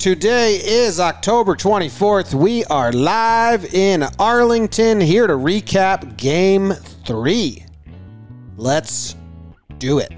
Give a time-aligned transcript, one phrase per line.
[0.00, 2.32] Today is October 24th.
[2.32, 6.72] We are live in Arlington here to recap game
[7.04, 7.66] three.
[8.56, 9.14] Let's
[9.76, 10.10] do it.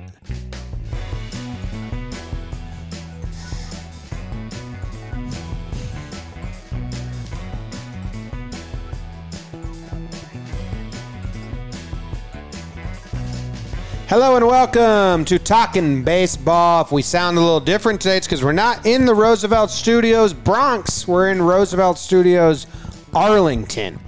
[14.13, 16.83] Hello and welcome to Talking Baseball.
[16.83, 20.35] If we sound a little different today, it's because we're not in the Roosevelt Studios
[20.35, 21.09] Bronx.
[21.09, 22.67] We're in Roosevelt Studios
[23.15, 23.99] Arlington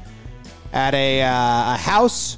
[0.75, 2.37] at a, uh, a house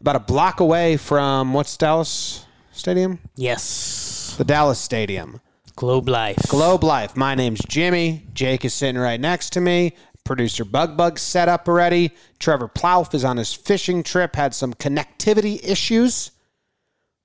[0.00, 3.18] about a block away from what's Dallas Stadium?
[3.36, 4.34] Yes.
[4.38, 5.42] The Dallas Stadium.
[5.76, 6.38] Globe Life.
[6.48, 7.18] Globe Life.
[7.18, 8.26] My name's Jimmy.
[8.32, 9.94] Jake is sitting right next to me.
[10.24, 12.12] Producer Bug Bug set up already.
[12.38, 16.30] Trevor Plouffe is on his fishing trip, had some connectivity issues.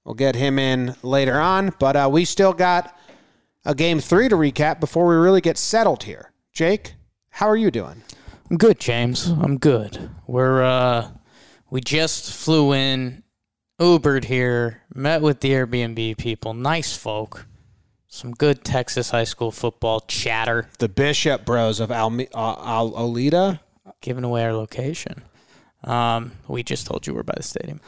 [0.09, 2.97] We'll get him in later on, but uh, we still got
[3.63, 6.31] a game three to recap before we really get settled here.
[6.51, 6.95] Jake,
[7.29, 8.01] how are you doing?
[8.49, 9.27] I'm good, James.
[9.27, 10.09] I'm good.
[10.25, 11.09] We're uh
[11.69, 13.21] we just flew in,
[13.79, 17.45] Ubered here, met with the Airbnb people, nice folk.
[18.07, 23.59] Some good Texas high school football chatter, The Bishop Bros of Alme- uh, Al Olida.
[24.01, 25.21] giving away our location.
[25.83, 27.79] Um, we just told you we're by the stadium.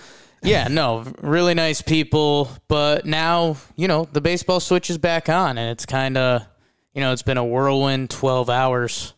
[0.43, 2.49] Yeah, no, really nice people.
[2.67, 6.47] But now, you know, the baseball switch is back on, and it's kind of,
[6.93, 9.13] you know, it's been a whirlwind 12 hours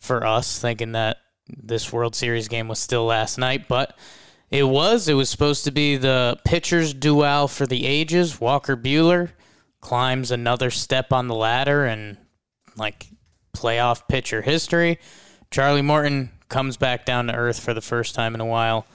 [0.00, 1.16] for us, thinking that
[1.48, 3.68] this World Series game was still last night.
[3.68, 3.96] But
[4.50, 5.08] it was.
[5.08, 8.40] It was supposed to be the pitchers' duel for the ages.
[8.40, 9.30] Walker Buehler
[9.80, 12.18] climbs another step on the ladder and,
[12.76, 13.06] like,
[13.56, 14.98] playoff pitcher history.
[15.50, 18.86] Charlie Morton comes back down to earth for the first time in a while.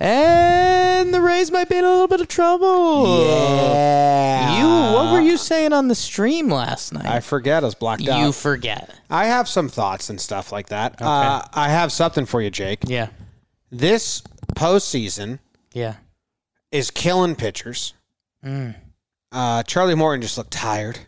[0.00, 3.24] And the Rays might be in a little bit of trouble.
[3.26, 4.58] Yeah.
[4.60, 7.06] You, what were you saying on the stream last night?
[7.06, 7.62] I forget.
[7.64, 8.20] I was blocked out.
[8.24, 8.94] you forget.
[9.10, 11.00] I have some thoughts and stuff like that.
[11.02, 12.80] Uh, I have something for you, Jake.
[12.86, 13.08] Yeah.
[13.72, 14.22] This
[14.54, 15.40] postseason
[15.72, 15.94] Yeah.
[16.70, 17.94] is killing pitchers.
[18.44, 18.76] Mm.
[19.32, 21.00] Uh, Charlie Morton just looked tired,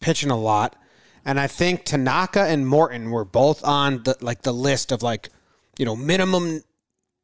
[0.00, 0.76] pitching a lot,
[1.24, 5.28] and I think Tanaka and Morton were both on the like the list of like
[5.78, 6.62] you know minimum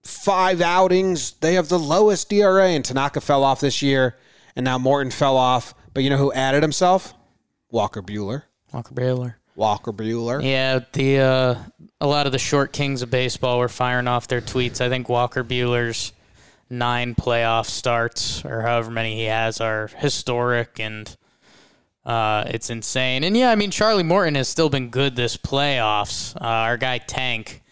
[0.06, 1.32] five outings.
[1.32, 4.16] They have the lowest DRA, and Tanaka fell off this year,
[4.54, 5.74] and now Morton fell off.
[5.94, 7.14] But you know who added himself?
[7.70, 8.42] Walker Buehler.
[8.72, 9.34] Walker Buehler.
[9.54, 10.44] Walker Buehler.
[10.44, 11.54] Yeah, the uh,
[12.00, 14.80] a lot of the short kings of baseball were firing off their tweets.
[14.80, 16.12] I think Walker Buehler's
[16.68, 21.16] nine playoff starts or however many he has are historic and
[22.04, 23.24] uh, it's insane.
[23.24, 26.36] And yeah, I mean Charlie Morton has still been good this playoffs.
[26.36, 27.62] Uh, our guy Tank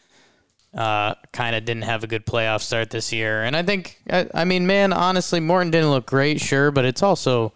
[0.74, 4.28] uh, kind of didn't have a good playoff start this year, and I think I,
[4.34, 7.52] I mean man, honestly, Morton didn't look great, sure, but it's also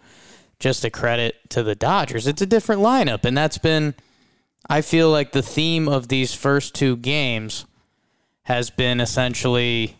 [0.59, 2.27] just a credit to the Dodgers.
[2.27, 3.95] It's a different lineup, and that's been.
[4.71, 7.65] I feel like the theme of these first two games
[8.43, 9.95] has been essentially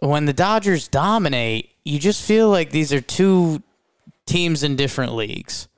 [0.00, 3.62] when the Dodgers dominate, you just feel like these are two
[4.26, 5.68] teams in different leagues.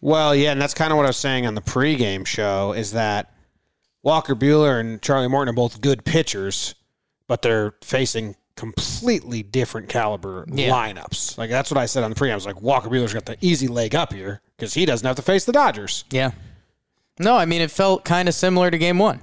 [0.00, 2.92] Well, yeah, and that's kind of what I was saying on the pregame show is
[2.92, 3.32] that
[4.02, 6.74] Walker Buehler and Charlie Morton are both good pitchers,
[7.26, 10.70] but they're facing completely different caliber Yeah.
[10.70, 11.38] lineups.
[11.38, 12.32] Like that's what I said on the pregame.
[12.32, 15.16] I was like, Walker Buehler's got the easy leg up here because he doesn't have
[15.16, 16.04] to face the Dodgers.
[16.10, 16.32] Yeah.
[17.20, 19.20] No, I mean it felt kind of similar to game one,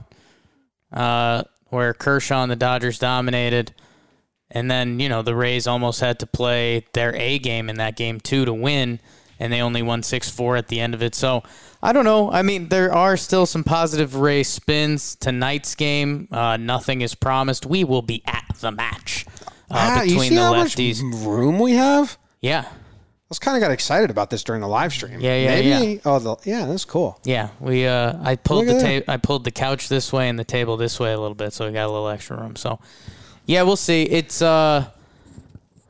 [0.91, 3.73] uh, where Kershaw and the Dodgers dominated,
[4.51, 7.95] and then you know the Rays almost had to play their A game in that
[7.95, 8.99] game too to win,
[9.39, 11.15] and they only won six four at the end of it.
[11.15, 11.43] So
[11.83, 12.31] I don't know.
[12.31, 16.27] I mean there are still some positive Ray spins tonight's game.
[16.31, 17.65] Uh, nothing is promised.
[17.65, 19.25] We will be at the match
[19.69, 21.03] uh, Ah, you between see the how lefties.
[21.03, 22.17] much room we have?
[22.41, 22.65] Yeah.
[22.67, 25.19] I was kind of got excited about this during the live stream.
[25.19, 25.99] Yeah, yeah, Maybe, yeah.
[26.05, 27.19] Oh, the, yeah, that's cool.
[27.23, 30.37] Yeah, we uh, I pulled Look the ta- I pulled the couch this way and
[30.37, 32.55] the table this way a little bit, so we got a little extra room.
[32.55, 32.79] So,
[33.47, 34.03] yeah, we'll see.
[34.03, 34.85] It's uh,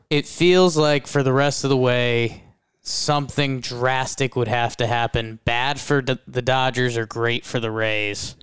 [0.09, 2.41] it feels like for the rest of the way,
[2.88, 5.40] something drastic would have to happen.
[5.46, 8.35] Bad for the, the Dodgers or great for the Rays.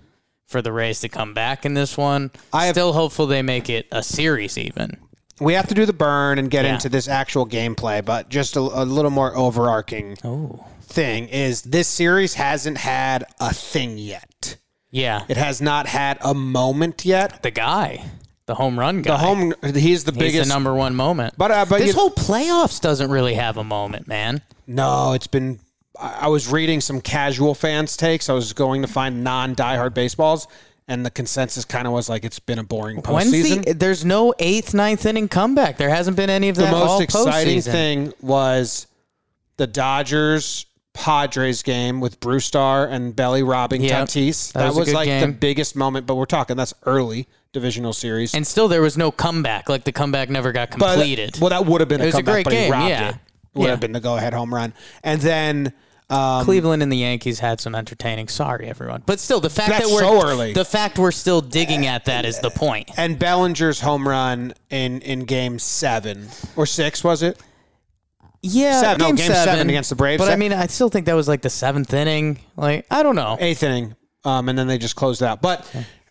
[0.47, 3.71] For the Rays to come back in this one, I have- still hopeful they make
[3.71, 4.99] it a series even.
[5.41, 6.75] We have to do the burn and get Yeah.
[6.75, 11.89] into this actual gameplay, but just a, a little more overarching Oh, thing is this
[11.89, 14.57] series hasn't had a thing yet.
[14.91, 17.43] yeah, It has not had a moment yet.
[17.43, 18.05] the guy,
[18.53, 19.13] the home run guy.
[19.13, 20.49] The home, he's the He's biggest.
[20.49, 21.35] the number one moment.
[21.39, 24.43] But uh, but this you, whole playoffs doesn't really have a moment, man.
[24.67, 25.59] no, it's been.
[25.99, 28.29] I was reading some casual fans' takes.
[28.29, 30.49] I was going to find non-diehard baseballs,
[30.89, 33.65] and the consensus kind of was like it's been a boring postseason.
[33.65, 35.77] the, there's no eighth, ninth inning comeback.
[35.79, 37.71] There hasn't been any of the that all most exciting postseason.
[37.73, 38.87] thing was
[39.59, 44.09] the Dodgers Padres game with Brusdar and Belly robbing Yep.
[44.09, 44.53] Tatis.
[44.53, 48.35] That That, was was, like the biggest moment, but we're talking that's early divisional series.
[48.35, 49.69] And still, there was no comeback.
[49.69, 51.39] Like the comeback never got But- completed.
[51.41, 53.09] well, that would have been It a was a great but he game, robbed yeah.
[53.11, 53.17] it.
[53.55, 53.71] Would Yeah.
[53.71, 54.73] have been the go-ahead home run.
[55.05, 55.73] And then
[56.11, 58.29] um, Cleveland and the Yankees had some entertaining.
[58.29, 60.53] Sorry, everyone, but still, the fact that we're so early.
[60.53, 62.91] the fact we're still digging at that is the point.
[62.99, 67.39] and Bellinger's home run in in game seven or six was it?
[68.43, 70.21] Yeah, Seven- no, game, game seven against the Braves.
[70.23, 72.41] But I mean, I still think that was like the seventh inning.
[72.57, 73.37] Like I don't know.
[73.39, 73.95] Eighth inning,
[74.25, 75.41] um, and then they just closed it out.
[75.41, 75.65] But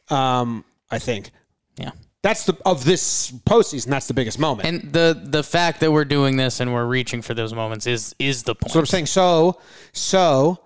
[0.10, 1.32] um, I think
[1.78, 1.92] Yeah.
[2.22, 3.88] that's the of this postseason.
[3.88, 4.68] That's the biggest moment.
[4.70, 8.16] And the the fact that we're doing this and we're reaching for those moments is
[8.18, 8.72] is the point.
[8.72, 9.60] So I'm saying so
[9.92, 10.60] so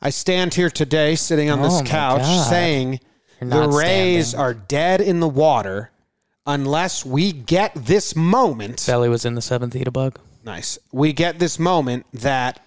[0.00, 2.48] I stand here today sitting on Oh this couch God.
[2.48, 3.00] saying
[3.40, 4.40] the Rays standing.
[4.40, 5.90] are dead in the water
[6.46, 8.84] unless we get this moment.
[8.86, 10.18] Belly was in the seventh eat a bug.
[10.48, 10.78] Nice.
[10.92, 12.64] We get this moment that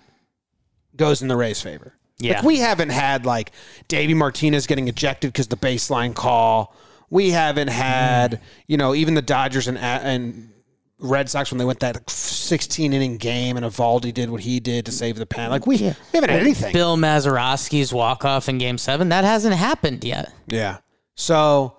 [0.96, 1.96] goes in the Rays' favor.
[2.20, 2.36] Yeah.
[2.36, 3.52] Like we haven't had like
[3.88, 6.76] Davey Martinez getting ejected because the baseline call.
[7.10, 10.52] We haven't had, you know, even the Dodgers and uh, and
[11.00, 14.86] Red Sox when they went that 16 inning game and Eovaldi did what he did
[14.86, 15.50] to save the pen.
[15.50, 16.74] Like we, we haven't had anything.
[16.74, 20.32] Bill Mazeroski's walk off in Game Seven that hasn't happened yet.
[20.46, 20.78] Yeah.
[21.16, 21.78] So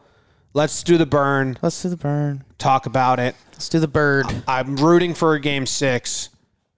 [0.55, 1.59] let's do the burn.
[1.63, 2.45] Let's do the burn.
[2.59, 3.35] Talk about it.
[3.53, 4.27] Let's do the bird.
[4.47, 6.29] I'm rooting for a game six,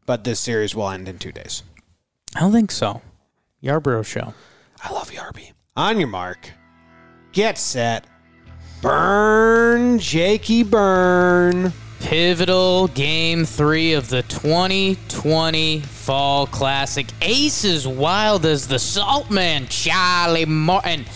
[0.07, 1.63] but this series will end in two days.
[2.37, 3.03] I don't think so.
[3.63, 4.35] Yarbrough show.
[4.83, 5.53] I love Yarby.
[5.77, 6.51] On your mark,
[7.33, 8.07] get set,
[8.83, 11.73] burn, Jakey, burn.
[12.01, 17.07] Pivotal game three of the 2020 Fall Classic.
[17.23, 21.07] Aces wild as the Saltman, Charlie Morton.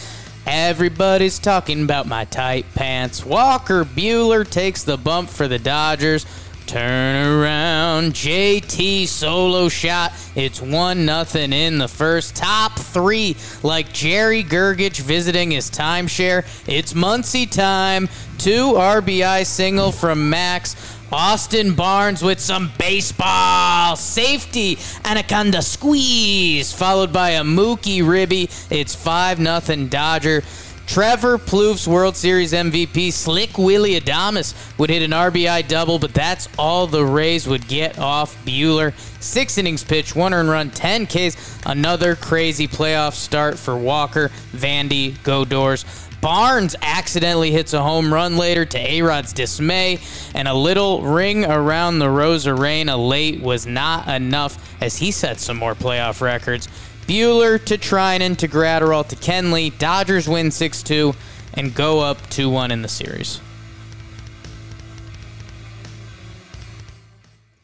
[0.50, 3.22] Everybody's talking about my tight pants.
[3.22, 6.24] Walker Buehler takes the bump for the Dodgers.
[6.64, 10.12] Turn around, JT solo shot.
[10.34, 12.34] It's one nothing in the first.
[12.34, 16.46] Top three, like Jerry Gergich visiting his timeshare.
[16.66, 18.08] It's Muncie time.
[18.38, 20.97] Two RBI single from Max.
[21.10, 24.78] Austin Barnes with some baseball safety.
[25.04, 28.50] Anaconda squeeze, followed by a Mookie Ribby.
[28.70, 30.42] It's 5 0 Dodger.
[30.86, 36.48] Trevor Plouffe's World Series MVP, Slick Willie Adames, would hit an RBI double, but that's
[36.58, 38.94] all the Rays would get off Buehler.
[39.20, 41.60] Six innings pitch, one earned run, 10 Ks.
[41.66, 45.84] Another crazy playoff start for Walker, Vandy, go doors.
[46.20, 50.00] Barnes accidentally hits a home run later to A Rod's dismay,
[50.34, 55.56] and a little ring around the Rosarena late was not enough as he set some
[55.56, 56.68] more playoff records.
[57.06, 59.76] Buehler to Treinen to Graterol to Kenley.
[59.78, 61.14] Dodgers win 6 2
[61.54, 63.40] and go up 2 1 in the series.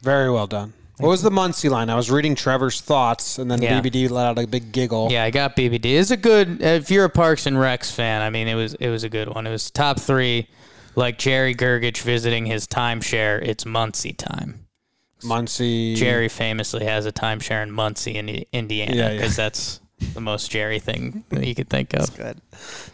[0.01, 0.74] Very well done.
[0.97, 1.89] What was the Muncie line?
[1.89, 3.81] I was reading Trevor's thoughts, and then Yeah.
[3.81, 5.09] BBD let out a big giggle.
[5.11, 5.97] Yeah, I got BBD.
[5.99, 6.61] It's a good.
[6.61, 9.27] If you're a Parks and Recs fan, I mean, it was it was a good
[9.33, 9.45] one.
[9.45, 10.47] It was top three,
[10.95, 13.41] like Jerry Gergich visiting his timeshare.
[13.45, 14.67] It's Muncie time.
[15.23, 15.95] Muncie.
[15.95, 19.13] Jerry famously has a timeshare in Muncie, in Indiana, Yeah, yeah.
[19.17, 19.79] because that's
[20.13, 22.15] the most Jerry thing that you could think of.
[22.15, 22.39] Good.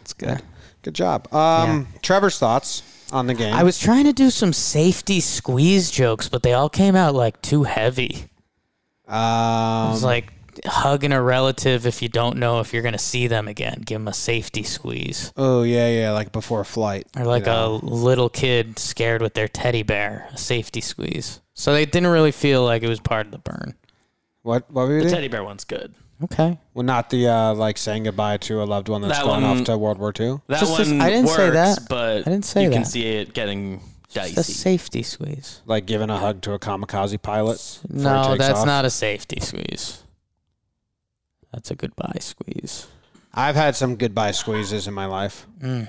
[0.01, 0.42] It's good.
[0.83, 1.31] Good job.
[1.33, 3.53] Um, Trevor's thoughts on the game.
[3.53, 7.41] I was trying to do some safety squeeze jokes, but they all came out like
[7.41, 8.25] too heavy.
[9.07, 10.31] Um, It's like
[10.65, 13.81] hugging a relative if you don't know if you're going to see them again.
[13.86, 15.33] Give them a safety squeeze.
[15.38, 17.07] oh yeah, yeah, like before a flight.
[17.17, 21.41] Or like you a little kid scared with their teddy bear, a safety squeeze.
[21.53, 23.75] So they didn't really feel like it was part of the burn.
[24.43, 24.69] what?
[24.71, 25.13] What were you The doing?
[25.15, 25.93] teddy bear one's good.
[26.23, 26.57] Okay.
[26.73, 29.59] Well, not the uh, like saying goodbye to a loved one that's That going one-
[29.59, 30.39] off to World War II.
[30.47, 31.79] That Just as- one I didn't works, say that.
[31.89, 32.87] but I didn't say you can that.
[32.87, 34.53] see it getting Just a dicey.
[34.53, 35.61] safety squeeze.
[35.65, 37.57] Like giving a hug to a kamikaze pilot.
[37.81, 38.65] before he No, takes that's off.
[38.65, 40.03] not a safety squeeze.
[41.51, 42.87] That's a goodbye squeeze.
[43.33, 45.47] I've had some goodbye squeezes in my life.
[45.61, 45.87] We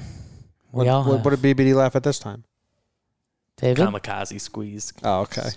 [0.70, 1.24] What, all what, have.
[1.24, 2.44] what did BBD laugh at this time?
[3.58, 3.86] David?
[3.86, 4.92] Kamikaze squeeze.
[5.04, 5.50] Oh, okay.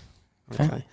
[0.53, 0.65] Okay.
[0.65, 0.86] Okay.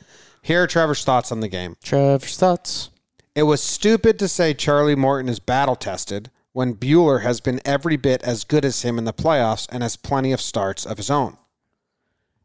[0.42, 1.76] Here are Trevor's thoughts on the game.
[1.82, 2.90] Trevor's thoughts.
[3.34, 7.96] It was stupid to say Charlie Morton is battle tested when Buehler has been every
[7.96, 11.10] bit as good as him in the playoffs and has plenty of starts of his
[11.10, 11.38] own.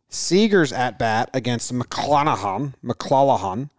[0.08, 3.70] Seager's at bat against McClanahan, McClanahan,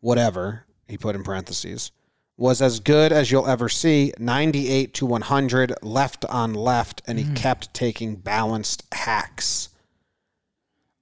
[0.00, 1.90] whatever he put in parentheses,
[2.36, 7.24] was as good as you'll ever see 98 to 100 left on left, and he
[7.24, 7.36] mm.
[7.36, 9.70] kept taking balanced hacks.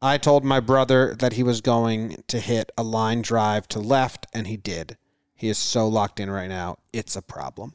[0.01, 4.27] I told my brother that he was going to hit a line drive to left,
[4.33, 4.97] and he did.
[5.41, 6.77] He is so locked in right now.
[6.93, 7.73] It's a problem.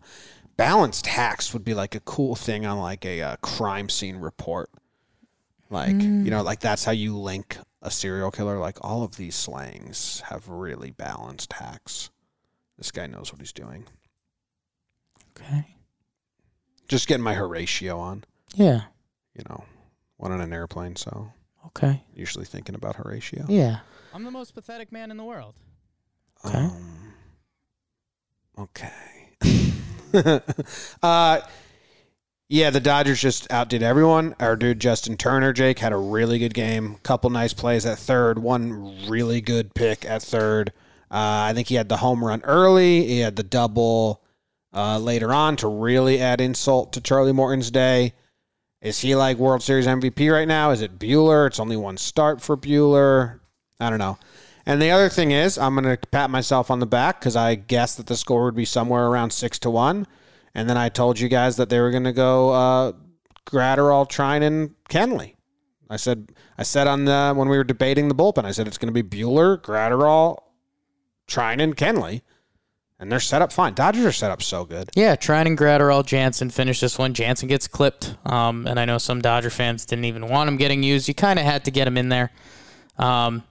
[0.56, 4.70] Balanced hacks would be like a cool thing on like a uh, crime scene report.
[5.72, 8.60] Like, you know, like that's how you link a serial killer.
[8.60, 12.12] Like all of these slangs have really balanced hacks.
[12.78, 13.86] This guy knows what he's doing.
[15.36, 15.66] Okay.
[16.88, 18.24] Just getting my Horatio on.
[18.54, 18.82] Yeah.
[19.36, 19.64] You know,
[20.18, 21.32] one on an airplane, so
[21.68, 22.04] Okay.
[22.14, 23.46] usually thinking about Horatio.
[23.50, 23.80] Yeah.
[24.14, 25.56] I'm the most pathetic man in the world.
[26.46, 26.60] Okay.
[26.60, 27.05] Um,
[28.58, 28.92] okay.
[31.04, 31.42] uh,
[32.48, 34.36] yeah, the Dodgers just outdid everyone.
[34.40, 36.96] Our dude Justin Turner, Jake, had a really good game.
[37.04, 38.38] Couple nice plays at third.
[38.38, 40.72] One really good pick at third.
[41.10, 43.06] Uh, I think he had the home run early.
[43.08, 44.22] He had the double
[44.74, 48.14] uh, later on to really add insult to Charlie Morton's day.
[48.82, 50.70] Is he like World Series MVP right now?
[50.70, 51.48] Is it Buehler?
[51.48, 53.40] It's only one start for Buehler.
[53.80, 54.20] I don't know.
[54.66, 57.56] And the other thing is, I'm going to pat myself on the back because I
[57.56, 60.08] guessed that the score would be somewhere around six to one,
[60.56, 62.92] and then I told you guys that they were going to go uh,
[63.46, 64.08] Graterol,
[64.42, 65.36] and Kenley.
[65.90, 68.80] I said, I said on the when we were debating the bullpen, I said it's
[68.80, 70.40] going to be Buehler, Graterol,
[71.28, 72.22] Trine, and Kenley,
[73.00, 73.76] and they're set up fine.
[73.76, 74.90] Dodgers are set up so good.
[74.96, 77.14] Yeah, Trine and Graterol, Jansen finish this one.
[77.14, 80.82] Jansen gets clipped, um, and I know some Dodger fans didn't even want him getting
[80.82, 81.08] used.
[81.08, 82.32] You kind of had to get him in there.
[82.98, 83.44] Um,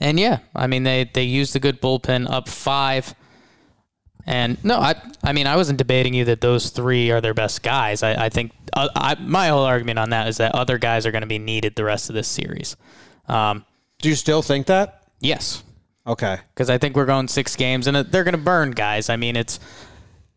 [0.00, 3.14] and yeah, I mean they they used the good bullpen up five.
[4.26, 7.62] And no, I I mean I wasn't debating you that those three are their best
[7.62, 8.02] guys.
[8.02, 11.10] I, I think uh, I, my whole argument on that is that other guys are
[11.10, 12.76] going to be needed the rest of this series.
[13.26, 13.64] Um,
[14.00, 15.02] Do you still think that?
[15.20, 15.62] yes,
[16.06, 16.38] Okay.
[16.54, 19.08] because I think we're going six games and they're going to burn guys.
[19.10, 19.58] I mean, it's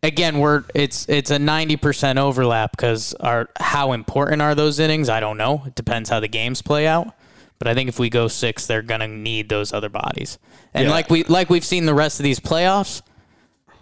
[0.02, 5.08] again we're it's it's a ninety percent overlap because our how important are those innings?
[5.10, 5.62] I don't know.
[5.66, 7.14] It depends how the games play out.
[7.62, 10.40] But I think if we go six, they're going to need those other bodies.
[10.74, 10.90] And Yeah.
[10.90, 13.02] like we like we've seen the rest of these playoffs,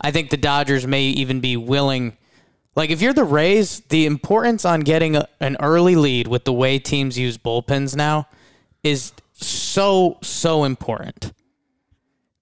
[0.03, 2.15] I think the Dodgers may even be willing.
[2.77, 6.53] Like if you're the Rays, the importance on getting a, an early lead with the
[6.53, 8.29] way teams use bullpens now
[8.83, 11.33] is so so important.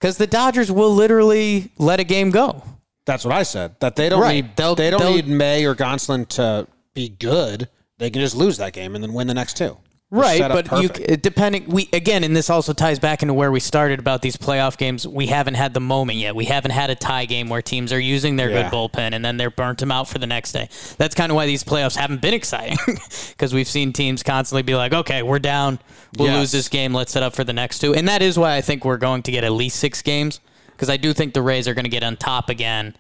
[0.00, 2.64] Because the Dodgers will literally let a game go.
[3.04, 3.76] That's what I said.
[3.78, 4.44] That they don't Right.
[4.44, 7.68] need They'll- they don't need May or Gonsolin to be good.
[7.98, 9.76] They can just lose that game and then win the next two.
[10.10, 10.88] Right, but you
[11.18, 14.78] depending we again, and this also ties back into where we started about these playoff
[14.78, 15.06] games.
[15.06, 16.34] We haven't had the moment yet.
[16.34, 18.62] We haven't had a tie game where teams are using their Yeah.
[18.62, 20.70] good bullpen and then they're burnt them out for the next day.
[20.96, 22.78] That's kind of why these playoffs haven't been exciting
[23.28, 25.78] because we've seen teams constantly be like, "Okay, we're down.
[26.16, 26.38] We'll Yes.
[26.38, 26.94] lose this game.
[26.94, 27.94] Let's set up for the next two.
[27.94, 30.40] And that is why I think we're going to get at least six games
[30.72, 32.94] because I do think the Rays are going to get on top again,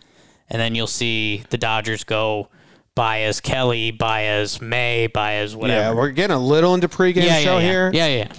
[0.50, 2.48] and then you'll see the Dodgers go.
[2.98, 5.80] Baez Kelly, Baez May, Baez whatever.
[5.80, 7.70] yeah, we're getting a little into pregame yeah, show yeah, yeah.
[7.70, 7.90] here.
[7.94, 8.32] Yeah, yeah.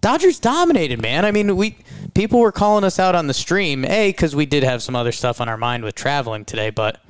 [0.00, 1.24] Dodgers dominated, man.
[1.24, 1.76] I mean, we
[2.14, 5.10] people were calling us out on the stream, a because we did have some other
[5.10, 7.02] stuff on our mind with traveling today, but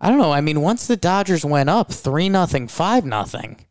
[0.00, 0.32] I don't know.
[0.32, 3.66] I mean, once the Dodgers went up three nothing, five nothing,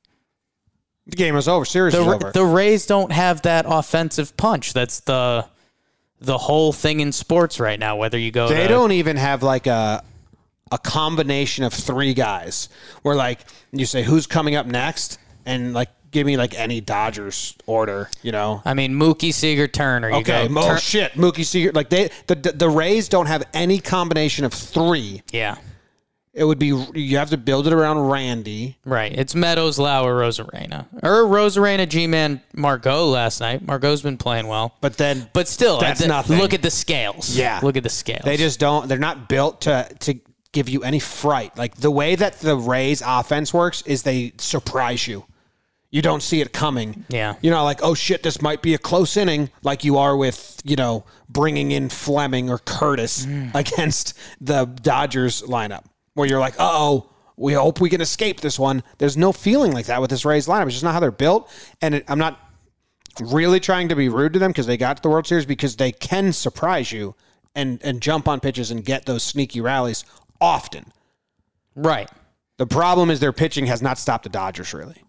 [1.08, 1.66] The game is over.
[1.66, 2.32] Series the is over.
[2.32, 4.74] the Rays don't have that offensive punch.
[4.74, 5.48] That's the
[6.20, 7.96] the whole thing in sports right now.
[7.96, 10.04] Whether you go, they to, don't even have like a
[10.72, 12.70] a combination of three guys
[13.02, 13.40] where like
[13.72, 18.32] you say who's coming up next and like give me like any Dodgers order, you
[18.32, 18.62] know.
[18.66, 20.10] I mean, Mookie Seager Turner.
[20.10, 21.72] You Okay, go, oh Tur- shit, Mookie Seager.
[21.74, 25.22] Like they, the the Rays don't have any combination of three.
[25.32, 25.56] yeah,
[26.34, 28.78] It would be you have to build it around Randy.
[28.86, 29.12] Right.
[29.18, 30.86] It's Meadows, Lauer, Rosarena.
[31.04, 33.66] Or Rosarena, G-Man, Margot last night.
[33.66, 34.76] Margot's been playing well.
[34.82, 36.38] But then, But still, That's th- nothing.
[36.40, 37.36] look at the scales.
[37.36, 37.60] Yeah.
[37.64, 38.24] Look at the scales.
[38.26, 38.88] they just don't.
[38.90, 40.20] They're not built to to
[40.52, 41.58] give you any fright.
[41.58, 45.26] Like the way that the Rays offense works is they surprise you.
[45.90, 47.06] You don't see it coming.
[47.10, 47.36] Yeah.
[47.42, 50.62] You're not like, oh shit, this might be a close inning, like you are with
[50.64, 53.54] you know bringing in Fleming or Curtiss Mm.
[53.56, 57.08] against the Dodgers lineup, where you're like, uh oh.
[57.38, 58.84] We hope we can escape this one.
[59.00, 60.66] There's no feeling like that with this Rays lineup.
[60.66, 61.50] It's just not how they're built.
[61.82, 62.40] And it, I'm not
[63.20, 65.76] really trying to be rude to them because they got to the World Series because
[65.76, 67.16] they can surprise you
[67.56, 70.06] and and jump on pitches and get those sneaky rallies
[70.42, 70.86] often.
[71.76, 72.10] right.
[72.58, 75.02] The problem is their pitching has not stopped the Dodgers really.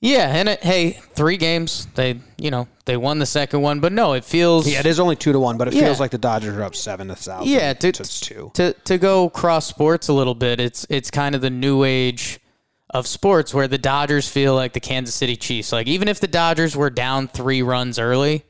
[0.00, 1.86] Yeah, and it, hey, three games.
[1.94, 4.98] They, you know, they won the second one, but no, it feels Yeah, it is
[4.98, 5.84] only two to one, but it Yeah.
[5.84, 7.48] feels like the Dodgers are up seven to thousand.
[7.52, 8.50] Yeah, to, so it's two.
[8.54, 12.40] To to go cross sports a little bit, it's it's kind of the new age
[12.88, 15.70] of sports where the Dodgers feel like the Kansas City Chiefs.
[15.70, 18.42] Like even if the Dodgers were down three runs early,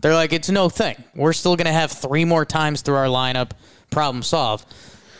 [0.00, 1.02] they're like it's no thing.
[1.16, 3.50] We're still gonna have three more times through our lineup.
[3.90, 4.72] Problem solved.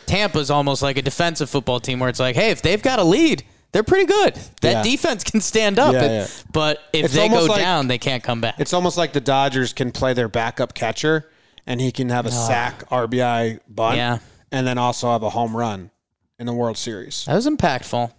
[0.05, 3.03] Tampa's almost like a defensive football team where it's like, hey, if they've got a
[3.03, 4.35] lead, they're pretty good.
[4.61, 4.83] That Yeah.
[4.83, 5.93] defense can stand up.
[5.93, 6.27] Yeah, yeah.
[6.51, 8.55] But if It's they go like- down, they can't come back.
[8.59, 11.29] It's almost like the Dodgers can play their backup catcher
[11.65, 14.19] and he can have a sack RBI bunt Yeah.
[14.51, 15.89] and then also have a home run
[16.37, 17.25] in the World Series.
[17.25, 18.11] That was impactful.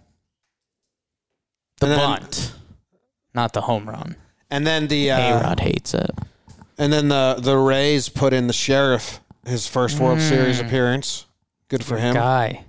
[1.79, 2.53] The And then- bunt,
[3.33, 4.15] not the home run.
[4.49, 6.11] And then the A uh, Rod hates it.
[6.77, 11.25] and then the the Rays put in the sheriff his first World Series appearance.
[11.69, 12.13] Good for him.
[12.13, 12.65] Guy.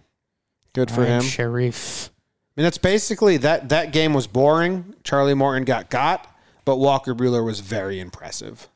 [0.72, 1.22] Good for Ryan him.
[1.22, 2.10] Sharif.
[2.10, 3.68] I mean, that's basically that.
[3.68, 4.94] That game was boring.
[5.04, 6.34] Charlie Morton got got,
[6.64, 8.68] but Walker Buehler was very impressive.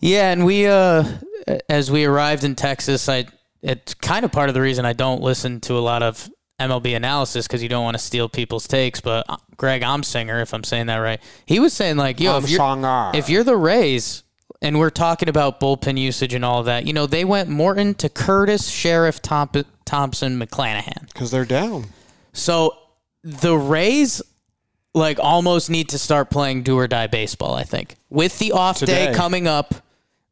[0.00, 1.04] Yeah, and we uh
[1.68, 3.26] as we arrived in Texas, I
[3.62, 6.96] it's kind of part of the reason I don't listen to a lot of MLB
[6.96, 9.00] analysis because you don't want to steal people's takes.
[9.00, 12.50] But uh, Greg Amsinger, if I'm saying that right, he was saying like, yo, if
[12.50, 14.22] you're, if you're the Rays
[14.62, 18.08] and we're talking about bullpen usage and all that, you know, they went Morton to
[18.08, 21.06] Curtiss, Sherriff, Thomp- Thompson, McClanahan.
[21.08, 21.86] Because they're down.
[22.32, 22.76] So
[23.22, 24.22] the Rays
[24.94, 27.96] like almost need to start playing do or die baseball, I think.
[28.08, 29.74] With the off day coming up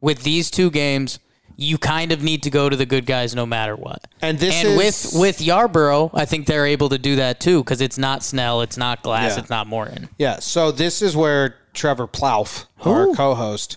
[0.01, 1.19] with these two games,
[1.57, 4.07] you kind of need to go to the good guys no matter what.
[4.23, 4.77] And this and is-
[5.13, 8.61] with with Yarbrough, I think they're able to do that too because it's not Snell,
[8.63, 9.41] it's not Glass, Yeah.
[9.41, 10.09] it's not Morton.
[10.19, 10.39] Yeah.
[10.41, 13.77] So this is where Trevor Plouffe, our co-host,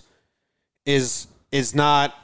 [0.86, 2.14] is is not.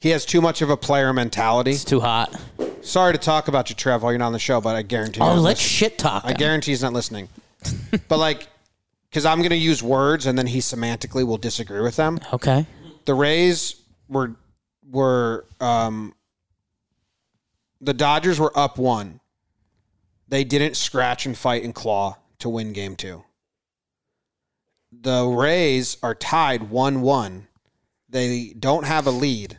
[0.00, 1.72] He has too much of a player mentality.
[1.72, 2.34] It's too hot.
[2.80, 5.20] Sorry to talk about you, Trev, while you're not on the show, but I guarantee.
[5.20, 6.24] Oh, let's shit talk.
[6.24, 6.36] I him.
[6.36, 7.28] guarantee he's not listening.
[8.08, 8.48] but like,
[9.10, 12.18] because I'm going to use words, and then he semantically will disagree with them.
[12.32, 12.66] Okay.
[13.04, 13.76] the Rays
[14.08, 14.36] were
[14.90, 16.14] were um
[17.80, 19.20] the Dodgers were up one.
[20.28, 23.24] They didn't scratch and fight and claw to win game 2.
[24.92, 27.46] The Rays are tied 1-1.
[28.10, 29.58] They don't have a lead.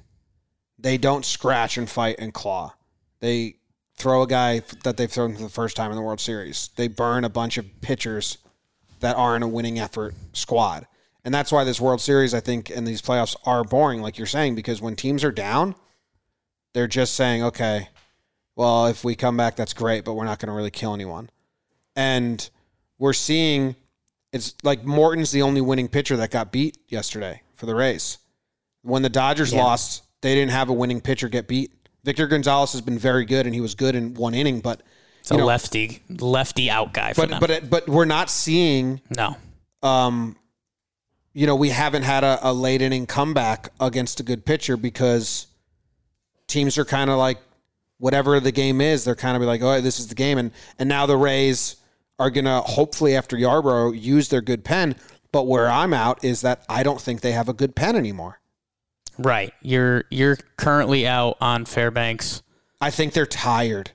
[0.77, 2.73] They don't scratch and fight and claw.
[3.19, 3.55] They
[3.95, 6.69] throw a guy that they've thrown for the first time in the World Series.
[6.75, 8.37] They burn a bunch of pitchers
[8.99, 10.87] that aren't a winning effort squad.
[11.23, 14.27] And that's why this World Series, I think, and these playoffs are boring, like you're
[14.27, 15.75] saying, because when teams are down,
[16.73, 17.89] they're just saying, okay,
[18.55, 21.29] well, if we come back, that's great, but we're not going to really kill anyone.
[21.95, 22.49] And
[22.97, 23.75] we're seeing
[24.31, 28.17] it's like Morton's the only winning pitcher that got beat yesterday for the Rays.
[28.83, 29.63] When the Dodgers Yeah.
[29.63, 31.71] lost, they didn't have a winning pitcher get beat.
[32.03, 34.81] Victor Gonzalez has been very good, and he was good in one inning, but
[35.19, 39.35] It's a know, lefty lefty out guy but but but we're not seeing no.
[39.83, 40.35] um,
[41.33, 45.47] you know, we haven't had a, a late inning comeback against a good pitcher because
[46.47, 47.37] teams are kind of like
[47.99, 50.89] whatever the game is, they're kind of like, oh, this is the game, and and
[50.89, 51.75] now the Rays
[52.17, 54.95] are gonna hopefully after Yarbrough use their good pen.
[55.31, 58.40] But where I'm out is that I don't think they have a good pen anymore.
[59.21, 59.53] Right.
[59.61, 62.41] You're you're currently out on Fairbanks.
[62.79, 63.91] I think they're tired.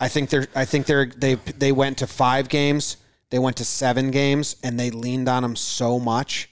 [0.00, 0.46] I think they're.
[0.54, 1.06] I think they're.
[1.06, 2.96] They they went to five games.
[3.30, 6.50] They went to seven games, and they leaned on them so much.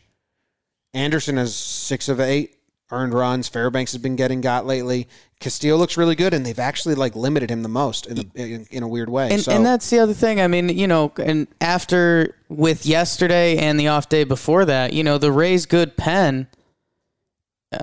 [0.93, 2.57] Anderson has six of eight
[2.91, 3.49] earned runs.
[3.49, 5.09] Fairbanks has been getting got lately.
[5.41, 8.67] Castillo looks really good, and they've actually like limited him the most in a, in,
[8.71, 9.31] in a weird way.
[9.31, 10.41] And, so and that's the other thing.
[10.41, 15.05] I mean, you know, and after with yesterday and the off day before that, you
[15.05, 16.47] know, the Rays' good pen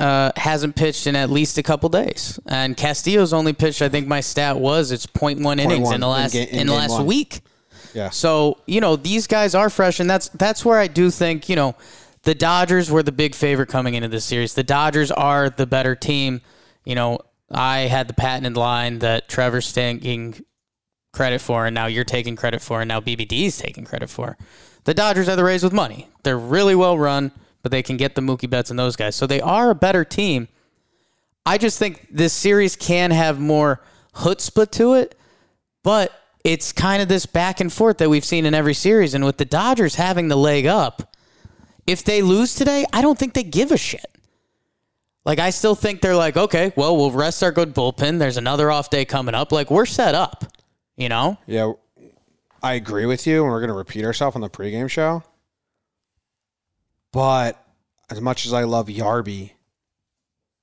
[0.01, 3.82] uh, hasn't pitched in at least a couple days, and Castillo's only pitched.
[3.82, 6.67] I think my stat was it's 0.1 innings in the in last ga- in in,
[6.67, 7.06] the last one.
[7.06, 7.41] week.
[7.93, 8.10] yeah.
[8.10, 11.56] So you know these guys are fresh, and that's that's where I do think you
[11.56, 11.75] know
[12.23, 14.53] the Dodgers were the big favorite coming into this series.
[14.53, 16.41] The Dodgers are the better team.
[16.86, 17.19] You know,
[17.51, 20.43] I had the patented line that Trevor's taking
[21.13, 24.38] credit for, and now you're taking credit for, and now BBD's taking credit for.
[24.86, 26.10] The Dodgers are the Rays with money.
[26.23, 27.32] They're really well run,
[27.63, 29.15] but they can get the Mookie Betts and those guys.
[29.15, 30.47] So they are a better team.
[31.45, 33.82] I just think this series can have more
[34.13, 35.17] chutzpah to it,
[35.82, 36.12] but
[36.43, 39.13] it's kind of this back and forth that we've seen in every series.
[39.13, 41.15] And with the Dodgers having the leg up,
[41.88, 44.06] if they lose today, I don't think they give a shit.
[45.26, 48.19] Like, I still think they're like, okay, well, we'll rest our good bullpen.
[48.19, 49.54] There's another off day coming up.
[49.54, 50.45] Like, we're set up,
[50.97, 51.38] you know?
[51.47, 51.73] Yeah,
[52.62, 55.23] I agree with you, and we're going to repeat ourselves on the pregame show.
[57.13, 57.63] But
[58.10, 59.52] as much as I love Yarby,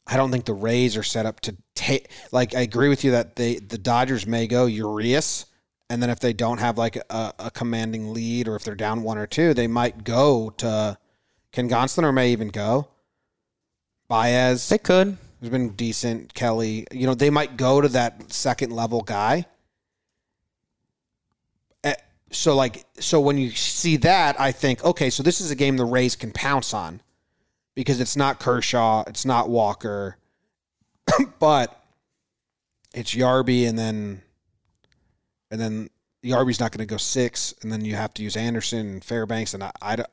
[0.07, 2.11] I don't think the Rays are set up to take.
[2.33, 5.47] Like, I agree with you that they the Dodgers may go Urias,
[5.89, 9.03] and then if they don't have like a, a commanding lead, or if they're down
[9.03, 10.99] one or two, they might go to
[11.53, 12.89] Ken Gonsolin, may even go
[14.09, 15.17] Baez They could.
[15.41, 16.35] has been decent.
[16.35, 19.47] Kelly, you know, they might go to that second level guy.
[22.31, 25.77] So like, so when you see that, I think, okay, so this is a game
[25.77, 27.01] the Rays can pounce on
[27.75, 30.17] because it's not Kershaw, it's not Walker,
[31.39, 31.83] but
[32.95, 34.23] it's Yarby, and then
[35.51, 35.91] and then
[36.23, 39.55] Yarby's not going to go six, and then you have to use Anderson and Fairbanks,
[39.55, 40.11] and I, I don't,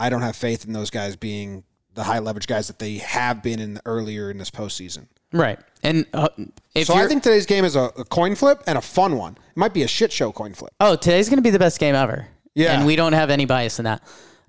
[0.00, 3.42] I don't have faith in those guys being the high leverage guys that they have
[3.42, 5.08] been in earlier in this postseason.
[5.32, 5.58] Right.
[5.82, 6.28] And uh,
[6.74, 9.32] if so I think today's game is a, a coin flip and a fun one.
[9.32, 10.72] It might be a shit show coin flip.
[10.80, 12.26] Oh, today's going to be the best game ever.
[12.54, 12.76] Yeah.
[12.76, 14.02] And we don't have any bias in that.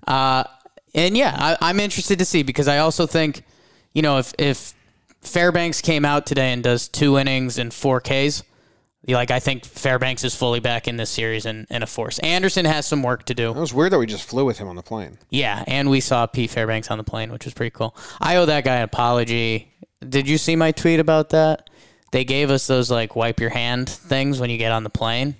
[0.06, 0.44] Uh,
[0.94, 3.44] and yeah, I, I'm interested to see because I also think,
[3.92, 4.74] you know, if, if
[5.20, 8.42] Fairbanks came out today and does two innings and four Ks.
[9.06, 12.18] Like I think Fairbanks is fully back in this series and in a force.
[12.18, 13.50] Anderson has some work to do.
[13.50, 15.18] It was weird that we just flew with him on the plane.
[15.30, 17.96] Yeah, and we saw Pete Fairbanks on the plane, which was pretty cool.
[18.20, 19.69] I owe that guy an apology.
[20.06, 21.68] Did you see my tweet about that?
[22.12, 25.36] They gave us those like wipe your hand things when you get on the plane,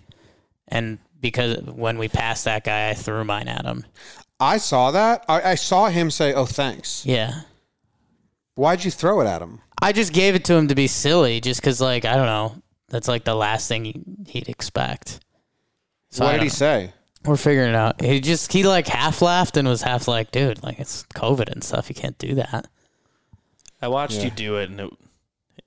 [0.69, 3.85] and because when we passed that guy, I threw mine at him.
[4.39, 5.25] I saw that.
[5.29, 7.43] I, I saw him say, "Oh, thanks." Yeah,
[8.55, 9.61] Why'd you throw it at him?
[9.83, 12.63] I just gave it to him to be silly, just because like I don't know,
[12.89, 15.21] that's like the last thing he- he'd expect.
[16.11, 16.51] So what did he know.
[16.51, 16.93] say?
[17.25, 18.01] We're figuring it out.
[18.01, 21.65] He just he like half laughed and was half like, dude, like it's COVID and
[21.65, 21.89] stuff.
[21.89, 22.67] You can't do that.
[23.83, 24.25] I watched Yeah.
[24.25, 24.91] you do it, and it,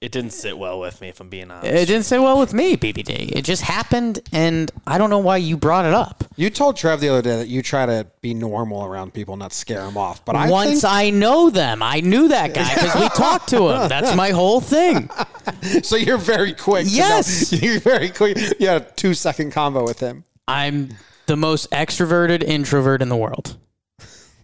[0.01, 1.65] it didn't sit well with me, if I'm being honest.
[1.73, 3.31] It didn't sit well with me, BBD.
[3.35, 6.23] It just happened, and I don't know why you brought it up.
[6.35, 9.53] You told Trev the other day that you try to be normal around people, not
[9.53, 10.23] scare them off.
[10.25, 13.69] But I Once think, I know them, I knew that guy because we talked to
[13.69, 13.87] him.
[13.89, 15.09] That's my whole thing.
[15.83, 16.85] so you're very quick.
[16.89, 17.51] Yes.
[17.53, 18.37] you're very quick.
[18.59, 20.23] You had a two second combo with him.
[20.47, 20.89] I'm
[21.27, 23.57] the most extroverted introvert in the world.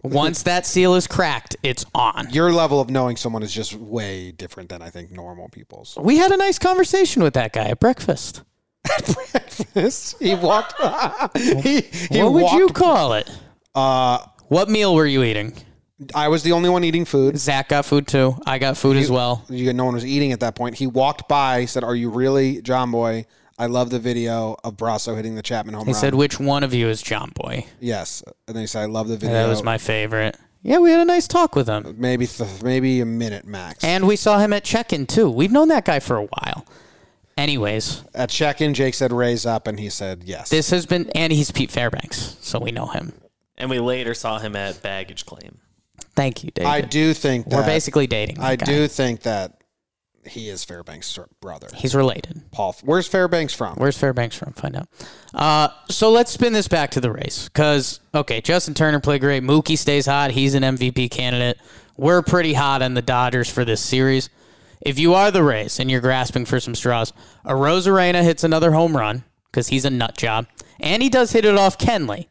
[0.02, 2.28] Once that seal is cracked, it's on.
[2.30, 5.96] Your level of knowing someone is just way different than I think normal people's.
[6.00, 8.42] We had a nice conversation with that guy at breakfast.
[8.96, 10.72] At breakfast, he walked.
[11.38, 13.30] he, he what would walked, you call it?
[13.74, 15.52] Uh, What meal were you eating?
[16.14, 17.36] I was the only one eating food.
[17.36, 18.36] Zach got food too.
[18.46, 19.44] I got food as well.
[19.50, 20.76] You, no one was eating at that point.
[20.76, 23.26] He walked by, said, "Are you really Jomboy?"
[23.60, 26.00] I love the video of Brosseau hitting the Chapman home He run.
[26.00, 29.16] said, "Which one of you is Jomboy?" yes, and then he said, "I love the
[29.18, 30.36] video." That was my favorite.
[30.62, 31.94] Yeah, we had a nice talk with him.
[31.98, 33.84] maybe th- maybe a minute max.
[33.84, 35.30] And we saw him at check-in too.
[35.30, 36.66] We've known that guy for a while.
[37.38, 41.32] Anyways, At check-in, Jake said, "Raise up," and he said, "Yes." this has been and
[41.32, 43.12] he's Pete Fairbanks, so we know him.
[43.56, 45.58] and we later saw him at baggage claim.
[46.16, 46.68] Thank you, David.
[46.68, 48.36] I do think that We're basically dating.
[48.36, 48.64] that I guy.
[48.66, 49.59] do think that
[50.26, 51.68] he is Fairbanks' brother.
[51.74, 52.42] He's related.
[52.52, 53.76] Paul, where's Fairbanks from?
[53.76, 54.52] Where's Fairbanks from?
[54.52, 54.88] Find out.
[55.32, 57.48] Uh, so let's spin this back to the race.
[57.48, 59.42] Because, okay, Justin Turner played great.
[59.42, 60.30] Mookie stays hot.
[60.30, 61.58] He's an MVP candidate.
[61.96, 64.28] We're pretty hot on the Dodgers for this series.
[64.80, 67.12] If you are the Rays and you're grasping for some straws,
[67.44, 70.46] Arozarena hits another home run because he's a nut job.
[70.78, 72.26] And he does hit it off Kenley.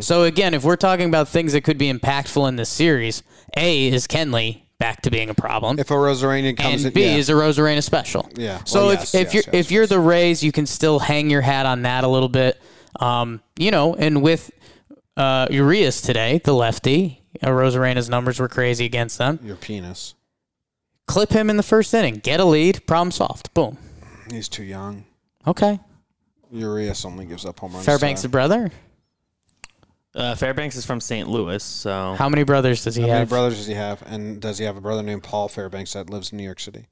[0.00, 3.22] So, again, if we're talking about things that could be impactful in this series,
[3.56, 5.78] A, is Kenley back to being a problem?
[5.78, 7.16] If a Rosaranian comes and in, B yeah.
[7.16, 8.28] is Arozarena special.
[8.36, 8.62] Yeah.
[8.64, 10.98] So Well, if, yes, if yes, you're yes, if you're the Rays, you can still
[10.98, 12.60] hang your hat on that a little bit.
[13.00, 14.50] Um, you know, and with
[15.16, 19.38] uh, Urias today, the lefty, uh, Rosarena's numbers were crazy against them.
[19.42, 20.14] your penis.
[21.06, 23.52] Clip him in the first inning, get a lead, problem solved.
[23.52, 23.76] Boom.
[24.30, 25.04] He's too young.
[25.46, 25.78] Okay.
[26.50, 27.84] Urias only gives up home runs.
[27.84, 28.70] Fairbanks' brother.
[30.14, 31.28] Uh, Fairbanks is from St.
[31.28, 33.08] Louis, so How many brothers does he have?
[33.08, 33.28] How many have?
[33.28, 34.00] brothers does he have?
[34.06, 36.86] And does he have a brother named Paul Fairbanks that lives in New York City?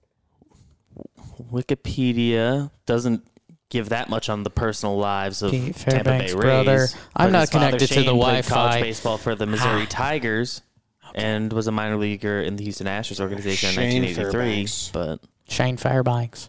[1.53, 3.27] Wikipedia doesn't
[3.71, 6.79] give that much on the personal lives of Pete Tampa Fairbanks' Bay brother.
[6.81, 6.97] Rays.
[7.17, 8.55] I'm but not his father, connected to Shane, the played Wi-Fi.
[8.55, 9.87] College baseball for the Missouri Ah.
[9.89, 10.63] Tigers,
[11.15, 14.33] and was a minor leaguer in the Houston Astros organization Shane in 1983.
[14.33, 14.91] Fairbanks.
[14.93, 16.49] But Shane Fairbanks.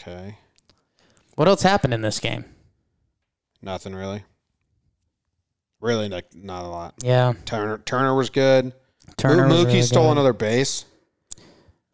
[0.00, 0.38] Okay.
[1.36, 2.44] What else happened in this game?
[3.60, 4.24] Nothing really.
[5.84, 6.94] Really, like not a lot.
[7.02, 8.72] Yeah, Turner Turner was good.
[9.18, 9.46] Turner.
[9.46, 10.12] Mookie really stole good.
[10.12, 10.86] another base.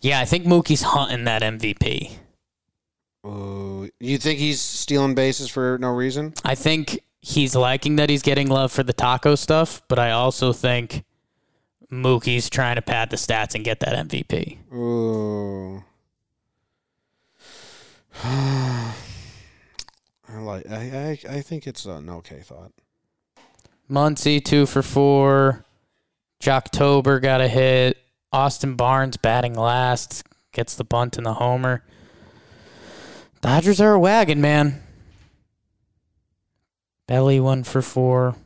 [0.01, 2.13] Yeah, I think Mookie's hunting that MVP.
[3.27, 6.35] Ooh, you think he's stealing bases for no reason?
[6.45, 10.53] I think he's liking that he's getting love for the taco stuff, but I also
[10.53, 11.03] think
[11.91, 14.73] Mookie's trying to pad the stats and get that MVP.
[14.73, 15.83] Ooh.
[18.23, 18.95] I
[20.29, 20.71] like.
[20.71, 22.71] I, I I think it's an okay thought.
[23.91, 25.65] Muncy two for four.
[26.41, 27.99] Jocktober got a hit.
[28.33, 31.83] Austin Barnes batting last gets the bunt and the homer.
[33.41, 34.83] Dodgers are a wagon, man.
[37.07, 38.37] Belly one for four.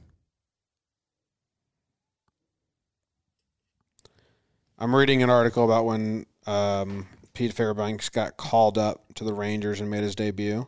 [4.78, 9.80] I'm reading an article about when um, Pete Fairbanks got called up to the Rangers
[9.80, 10.66] and made his debut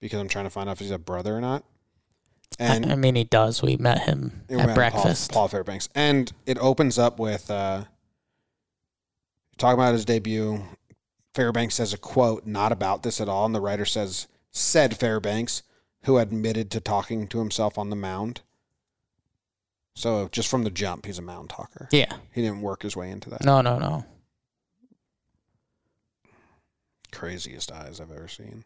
[0.00, 1.64] because I'm trying to find out if he's a brother or not.
[2.58, 3.62] And I, mean, he does.
[3.62, 5.32] We met him at breakfast.
[5.32, 7.84] Paul, Paul Fairbanks, and it opens up with uh,
[9.58, 10.62] talking about his debut.
[11.34, 15.62] Fairbanks says a quote not about this at all, and the writer says said Fairbanks,
[16.04, 18.42] who admitted to talking to himself on the mound.
[19.96, 21.88] So just from the jump, he's a mound talker.
[21.90, 22.12] Yeah.
[22.32, 23.44] He didn't work his way into that.
[23.44, 24.04] No, no, no.
[27.12, 28.64] Craziest eyes I've ever seen.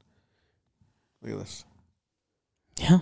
[1.23, 1.65] Look at this.
[2.81, 2.99] Yeah.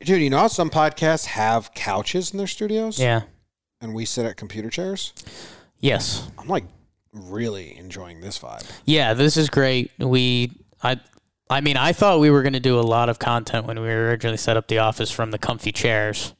[0.00, 3.00] Dude, you know how some podcasts have couches in their studios?
[3.00, 3.22] Yeah.
[3.80, 5.12] And we sit at computer chairs?
[5.80, 6.30] Yes.
[6.38, 6.64] I'm like
[7.12, 8.68] really enjoying this vibe.
[8.84, 9.90] Yeah, this is great.
[9.98, 11.00] We I
[11.50, 13.88] I mean, I thought we were going to do a lot of content when we
[13.88, 16.34] originally set up the office from the comfy chairs.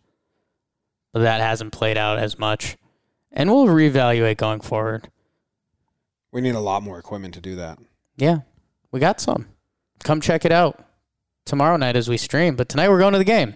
[1.12, 2.76] But that hasn't played out as much.
[3.32, 5.08] And we'll reevaluate going forward.
[6.30, 7.78] We need a lot more equipment to do that.
[8.16, 8.40] Yeah.
[8.92, 9.46] We got some.
[10.04, 10.87] Come check it out
[11.48, 13.54] tomorrow night as we stream, but tonight we're going to the game.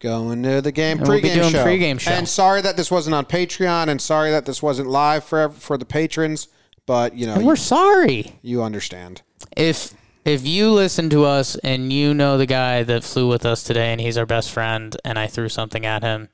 [0.00, 1.64] Going to the game And we'll pregame be doing show.
[1.64, 2.10] pregame show.
[2.12, 5.76] And sorry that this wasn't on Patreon, and sorry that this wasn't live for for
[5.76, 6.48] the patrons.
[6.86, 8.38] But you know, And we're sorry.
[8.42, 9.22] you understand.
[9.56, 9.92] if
[10.24, 13.92] if you listen to us and you know the guy that flew with us today
[13.92, 16.28] and he's our best friend and I threw something at him,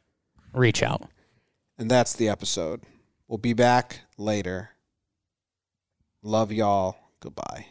[0.52, 1.08] reach out.
[1.78, 2.82] And that's the episode.
[3.28, 4.70] We'll be back later.
[6.22, 6.96] Love y'all.
[7.20, 7.66] Goodbye.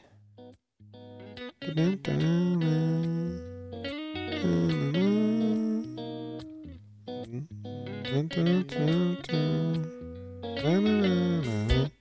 [10.63, 11.93] Mm-hmm.